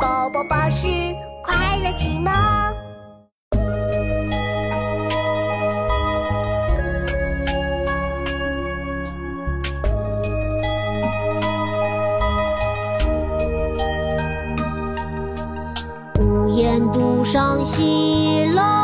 [0.00, 0.86] 宝宝巴士
[1.42, 2.32] 快乐启蒙。
[16.20, 18.77] 无言独上西楼，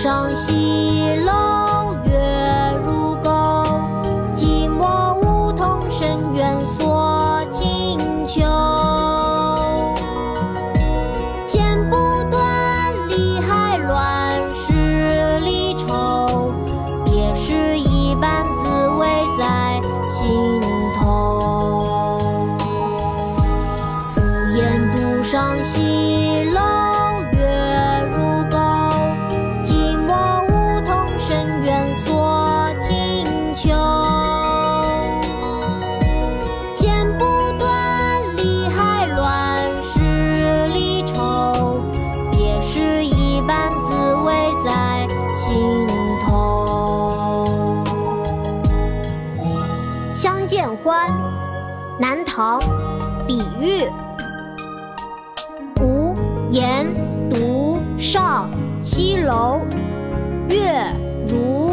[0.00, 2.12] 上西楼，月
[2.86, 3.64] 如钩。
[4.32, 8.40] 寂寞梧桐深院锁清秋。
[11.44, 11.96] 剪不
[12.30, 16.52] 断，理还乱，十里愁。
[17.04, 20.60] 别是一般滋味在心
[20.94, 22.20] 头。
[24.16, 24.20] 屋
[24.56, 26.60] 檐独上西楼，
[50.58, 51.08] 见欢》
[52.00, 52.60] 南唐·
[53.28, 53.88] 李煜。
[55.80, 56.16] 无
[56.50, 56.84] 言
[57.30, 58.50] 独上
[58.82, 59.60] 西楼，
[60.50, 60.84] 月
[61.28, 61.67] 如